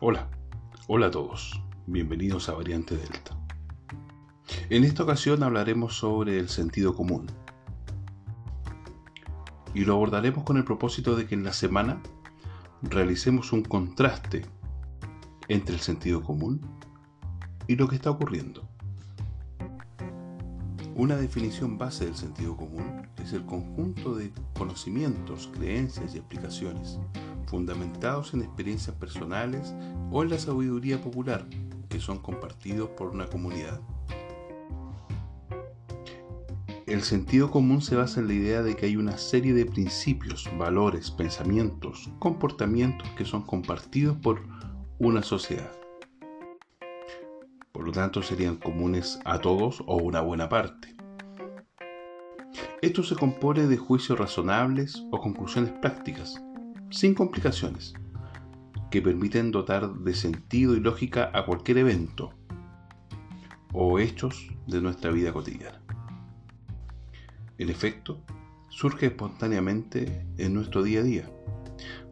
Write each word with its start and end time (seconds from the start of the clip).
Hola, 0.00 0.28
hola 0.86 1.08
a 1.08 1.10
todos, 1.10 1.60
bienvenidos 1.88 2.48
a 2.48 2.52
Variante 2.52 2.96
Delta. 2.96 3.36
En 4.70 4.84
esta 4.84 5.02
ocasión 5.02 5.42
hablaremos 5.42 5.96
sobre 5.98 6.38
el 6.38 6.48
sentido 6.48 6.94
común. 6.94 7.26
Y 9.74 9.84
lo 9.84 9.94
abordaremos 9.94 10.44
con 10.44 10.56
el 10.56 10.62
propósito 10.62 11.16
de 11.16 11.26
que 11.26 11.34
en 11.34 11.42
la 11.42 11.52
semana 11.52 12.00
realicemos 12.80 13.52
un 13.52 13.64
contraste 13.64 14.46
entre 15.48 15.74
el 15.74 15.80
sentido 15.80 16.22
común 16.22 16.60
y 17.66 17.74
lo 17.74 17.88
que 17.88 17.96
está 17.96 18.12
ocurriendo. 18.12 18.68
Una 20.94 21.16
definición 21.16 21.76
base 21.76 22.04
del 22.04 22.14
sentido 22.14 22.56
común 22.56 23.07
es 23.22 23.32
el 23.32 23.44
conjunto 23.44 24.14
de 24.14 24.32
conocimientos, 24.56 25.50
creencias 25.54 26.14
y 26.14 26.18
explicaciones 26.18 26.98
fundamentados 27.46 28.34
en 28.34 28.42
experiencias 28.42 28.94
personales 28.96 29.74
o 30.10 30.22
en 30.22 30.30
la 30.30 30.38
sabiduría 30.38 31.00
popular 31.00 31.46
que 31.88 32.00
son 32.00 32.18
compartidos 32.18 32.90
por 32.90 33.08
una 33.08 33.26
comunidad. 33.26 33.80
El 36.86 37.02
sentido 37.02 37.50
común 37.50 37.82
se 37.82 37.96
basa 37.96 38.20
en 38.20 38.28
la 38.28 38.34
idea 38.34 38.62
de 38.62 38.74
que 38.74 38.86
hay 38.86 38.96
una 38.96 39.18
serie 39.18 39.52
de 39.52 39.66
principios, 39.66 40.48
valores, 40.56 41.10
pensamientos, 41.10 42.10
comportamientos 42.18 43.08
que 43.10 43.26
son 43.26 43.42
compartidos 43.42 44.16
por 44.16 44.42
una 44.98 45.22
sociedad. 45.22 45.70
Por 47.72 47.84
lo 47.84 47.92
tanto, 47.92 48.22
serían 48.22 48.56
comunes 48.56 49.20
a 49.24 49.38
todos 49.38 49.82
o 49.86 49.96
una 49.96 50.20
buena 50.22 50.48
parte. 50.48 50.97
Esto 52.80 53.02
se 53.02 53.16
compone 53.16 53.66
de 53.66 53.76
juicios 53.76 54.16
razonables 54.16 55.04
o 55.10 55.18
conclusiones 55.18 55.72
prácticas, 55.80 56.40
sin 56.90 57.12
complicaciones, 57.12 57.92
que 58.88 59.02
permiten 59.02 59.50
dotar 59.50 59.92
de 59.94 60.14
sentido 60.14 60.76
y 60.76 60.80
lógica 60.80 61.28
a 61.34 61.44
cualquier 61.44 61.78
evento 61.78 62.30
o 63.72 63.98
hechos 63.98 64.48
de 64.68 64.80
nuestra 64.80 65.10
vida 65.10 65.32
cotidiana. 65.32 65.82
En 67.58 67.68
efecto, 67.68 68.22
surge 68.68 69.06
espontáneamente 69.06 70.24
en 70.36 70.54
nuestro 70.54 70.84
día 70.84 71.00
a 71.00 71.02
día, 71.02 71.30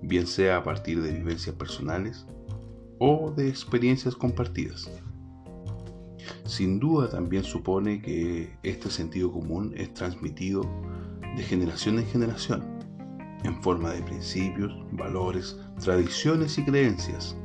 bien 0.00 0.28
sea 0.28 0.58
a 0.58 0.62
partir 0.62 1.02
de 1.02 1.12
vivencias 1.12 1.56
personales 1.56 2.24
o 3.00 3.32
de 3.36 3.48
experiencias 3.48 4.14
compartidas. 4.14 4.88
Sin 6.44 6.78
duda 6.78 7.08
también 7.08 7.44
supone 7.44 8.00
que 8.00 8.52
este 8.62 8.90
sentido 8.90 9.32
común 9.32 9.72
es 9.76 9.92
transmitido 9.94 10.62
de 11.36 11.42
generación 11.42 11.98
en 11.98 12.06
generación 12.06 12.62
en 13.44 13.60
forma 13.62 13.90
de 13.90 14.02
principios, 14.02 14.72
valores, 14.92 15.58
tradiciones 15.82 16.58
y 16.58 16.64
creencias. 16.64 17.36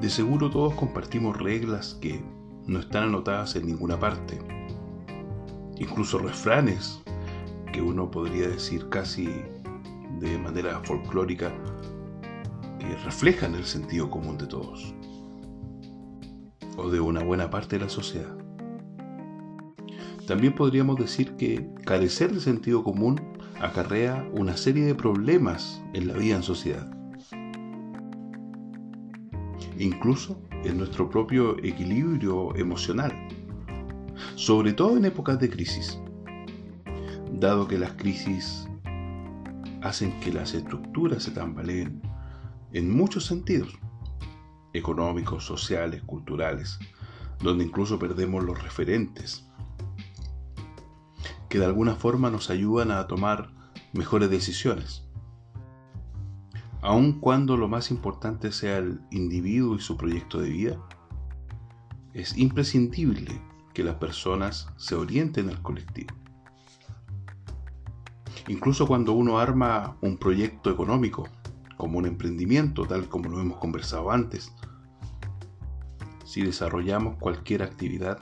De 0.00 0.08
seguro 0.08 0.50
todos 0.50 0.74
compartimos 0.74 1.36
reglas 1.38 1.98
que 2.00 2.22
no 2.66 2.78
están 2.78 3.04
anotadas 3.04 3.56
en 3.56 3.66
ninguna 3.66 3.98
parte, 3.98 4.38
incluso 5.78 6.18
refranes 6.18 7.00
que 7.72 7.82
uno 7.82 8.10
podría 8.10 8.48
decir 8.48 8.88
casi 8.88 9.28
de 10.20 10.38
manera 10.38 10.80
folclórica 10.84 11.52
que 12.78 12.96
reflejan 13.04 13.54
el 13.54 13.64
sentido 13.64 14.08
común 14.08 14.38
de 14.38 14.46
todos 14.46 14.94
o 16.78 16.90
de 16.90 17.00
una 17.00 17.22
buena 17.22 17.50
parte 17.50 17.78
de 17.78 17.84
la 17.84 17.90
sociedad. 17.90 18.34
También 20.26 20.54
podríamos 20.54 20.96
decir 20.96 21.36
que 21.36 21.68
carecer 21.84 22.32
de 22.32 22.40
sentido 22.40 22.84
común 22.84 23.20
acarrea 23.60 24.28
una 24.32 24.56
serie 24.56 24.84
de 24.84 24.94
problemas 24.94 25.82
en 25.94 26.08
la 26.08 26.14
vida 26.14 26.36
en 26.36 26.42
sociedad. 26.42 26.88
Incluso 29.78 30.40
en 30.64 30.78
nuestro 30.78 31.08
propio 31.08 31.58
equilibrio 31.64 32.54
emocional, 32.56 33.12
sobre 34.36 34.72
todo 34.72 34.96
en 34.96 35.04
épocas 35.04 35.38
de 35.40 35.50
crisis, 35.50 35.98
dado 37.32 37.66
que 37.66 37.78
las 37.78 37.92
crisis 37.92 38.68
hacen 39.82 40.18
que 40.20 40.32
las 40.32 40.54
estructuras 40.54 41.22
se 41.22 41.30
tambaleen 41.30 42.02
en 42.72 42.94
muchos 42.94 43.24
sentidos, 43.24 43.78
económicos, 44.78 45.44
sociales, 45.44 46.02
culturales, 46.02 46.78
donde 47.40 47.64
incluso 47.64 47.98
perdemos 47.98 48.44
los 48.44 48.62
referentes 48.62 49.44
que 51.48 51.58
de 51.58 51.66
alguna 51.66 51.94
forma 51.94 52.30
nos 52.30 52.50
ayudan 52.50 52.90
a 52.90 53.06
tomar 53.06 53.50
mejores 53.92 54.30
decisiones. 54.30 55.04
Aun 56.80 57.20
cuando 57.20 57.56
lo 57.56 57.68
más 57.68 57.90
importante 57.90 58.52
sea 58.52 58.78
el 58.78 59.00
individuo 59.10 59.74
y 59.76 59.80
su 59.80 59.96
proyecto 59.96 60.40
de 60.40 60.50
vida, 60.50 60.78
es 62.12 62.36
imprescindible 62.36 63.40
que 63.74 63.82
las 63.82 63.96
personas 63.96 64.68
se 64.76 64.94
orienten 64.94 65.48
al 65.48 65.62
colectivo. 65.62 66.14
Incluso 68.48 68.86
cuando 68.86 69.12
uno 69.12 69.38
arma 69.38 69.96
un 70.00 70.16
proyecto 70.16 70.70
económico, 70.70 71.28
como 71.76 71.98
un 71.98 72.06
emprendimiento, 72.06 72.86
tal 72.86 73.08
como 73.08 73.28
lo 73.28 73.40
hemos 73.40 73.58
conversado 73.58 74.10
antes, 74.10 74.52
si 76.28 76.42
desarrollamos 76.42 77.16
cualquier 77.16 77.62
actividad, 77.62 78.18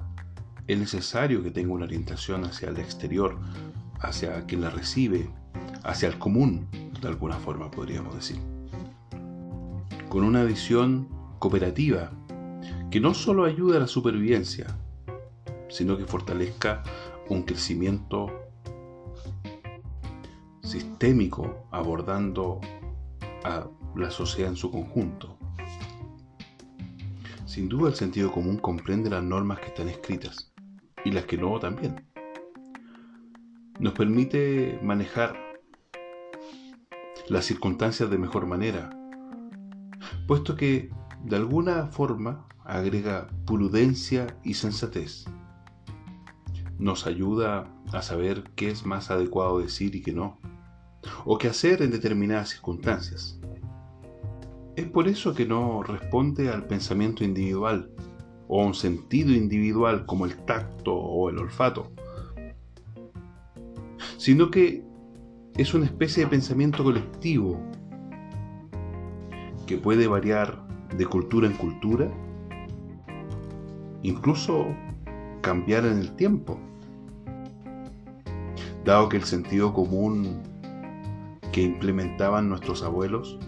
es 0.69 0.79
necesario 0.79 1.43
que 1.43 1.51
tenga 1.51 1.73
una 1.73 1.87
orientación 1.87 2.45
hacia 2.45 2.69
el 2.69 2.79
exterior, 2.79 3.37
hacia 3.99 4.47
quien 4.47 4.61
la 4.61 4.71
recibe, 4.71 5.29
hacia 5.83 6.09
el 6.09 6.17
común, 6.17 6.69
de 7.01 7.09
alguna 7.09 7.35
forma 7.35 7.69
podríamos 7.69 8.15
decir. 8.15 8.39
Con 10.09 10.23
una 10.23 10.45
visión 10.45 11.09
cooperativa 11.41 12.13
que 12.93 13.01
no 13.01 13.13
solo 13.13 13.45
ayude 13.45 13.77
a 13.77 13.81
la 13.81 13.89
supervivencia, 13.89 14.69
sino 15.69 15.99
que 15.99 16.05
fortalezca 16.05 16.85
un 17.29 17.43
crecimiento 17.43 18.29
sistémico 20.63 21.67
abordando 21.73 22.61
a 23.43 23.67
la 23.97 24.13
sociedad 24.13 24.51
en 24.51 24.57
su 24.57 24.71
conjunto. 24.71 25.37
Sin 27.47 27.69
duda 27.69 27.89
el 27.89 27.95
sentido 27.95 28.33
común 28.33 28.59
comprende 28.59 29.09
las 29.09 29.23
normas 29.23 29.61
que 29.61 29.67
están 29.67 29.89
escritas, 29.89 30.53
y 31.05 31.13
las 31.13 31.27
que 31.27 31.39
no 31.39 31.59
también. 31.61 32.05
Nos 33.79 33.93
permite 33.93 34.81
manejar 34.83 35.37
las 37.29 37.45
circunstancias 37.45 38.11
de 38.11 38.19
mejor 38.19 38.47
manera, 38.47 38.91
puesto 40.27 40.57
que 40.57 40.91
de 41.23 41.37
alguna 41.37 41.87
forma 41.87 42.49
agrega 42.65 43.29
prudencia 43.47 44.27
y 44.43 44.55
sensatez. 44.55 45.27
Nos 46.79 47.07
ayuda 47.07 47.73
a 47.93 48.03
saber 48.03 48.43
qué 48.57 48.71
es 48.71 48.85
más 48.85 49.13
adecuado 49.13 49.61
decir 49.61 49.95
y 49.95 50.03
qué 50.03 50.13
no, 50.13 50.41
o 51.25 51.39
qué 51.39 51.47
hacer 51.47 51.81
en 51.83 51.93
determinadas 51.93 52.51
circunstancias. 52.51 53.39
Es 54.77 54.85
por 54.85 55.09
eso 55.09 55.35
que 55.35 55.47
no 55.47 55.83
responde 55.83 56.51
al 56.51 56.67
pensamiento 56.67 57.25
individual, 57.25 57.91
o 58.47 58.63
un 58.63 58.75
sentido 58.75 59.33
individual 59.33 60.05
como 60.05 60.27
el 60.27 60.37
tacto 60.45 60.95
o 60.95 61.31
el 61.31 61.39
olfato, 61.39 61.91
sino 64.19 64.51
que 64.51 64.85
es 65.57 65.73
una 65.73 65.87
especie 65.87 66.25
de 66.25 66.31
pensamiento 66.31 66.85
colectivo 66.85 67.59
que 69.67 69.79
puede 69.79 70.07
variar 70.07 70.63
de 70.95 71.07
cultura 71.07 71.47
en 71.47 71.55
cultura, 71.55 72.11
incluso 74.03 74.67
cambiar 75.41 75.87
en 75.87 75.99
el 75.99 76.15
tiempo, 76.17 76.61
dado 78.85 79.09
que 79.09 79.17
el 79.17 79.25
sentido 79.25 79.73
común 79.73 80.43
que 81.51 81.63
implementaban 81.63 82.51
nuestros 82.51 82.83
abuelos 82.83 83.39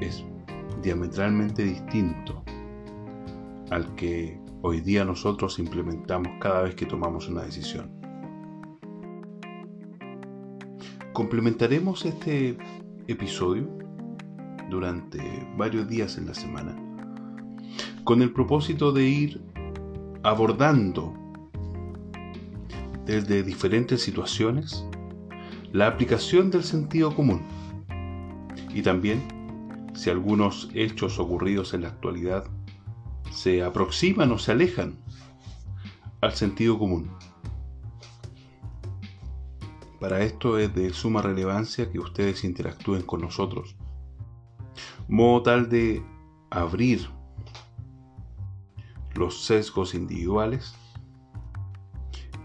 es 0.00 0.24
diametralmente 0.82 1.64
distinto 1.64 2.44
al 3.70 3.94
que 3.94 4.38
hoy 4.62 4.80
día 4.80 5.04
nosotros 5.04 5.58
implementamos 5.58 6.32
cada 6.40 6.62
vez 6.62 6.74
que 6.74 6.86
tomamos 6.86 7.28
una 7.28 7.42
decisión. 7.42 7.90
Complementaremos 11.12 12.04
este 12.04 12.58
episodio 13.06 13.68
durante 14.70 15.20
varios 15.56 15.88
días 15.88 16.18
en 16.18 16.26
la 16.26 16.34
semana 16.34 16.76
con 18.04 18.20
el 18.22 18.32
propósito 18.32 18.92
de 18.92 19.08
ir 19.08 19.40
abordando 20.22 21.14
desde 23.06 23.42
diferentes 23.42 24.02
situaciones 24.02 24.86
la 25.72 25.86
aplicación 25.86 26.50
del 26.50 26.64
sentido 26.64 27.14
común 27.14 27.42
y 28.72 28.82
también 28.82 29.22
si 29.94 30.10
algunos 30.10 30.68
hechos 30.74 31.18
ocurridos 31.18 31.72
en 31.74 31.82
la 31.82 31.88
actualidad 31.88 32.44
se 33.30 33.62
aproximan 33.62 34.30
o 34.32 34.38
se 34.38 34.52
alejan 34.52 34.98
al 36.20 36.32
sentido 36.32 36.78
común. 36.78 37.10
Para 40.00 40.22
esto 40.22 40.58
es 40.58 40.74
de 40.74 40.92
suma 40.92 41.22
relevancia 41.22 41.90
que 41.90 41.98
ustedes 41.98 42.44
interactúen 42.44 43.02
con 43.02 43.20
nosotros, 43.20 43.76
modo 45.08 45.42
tal 45.42 45.68
de 45.68 46.04
abrir 46.50 47.08
los 49.14 49.44
sesgos 49.44 49.94
individuales 49.94 50.74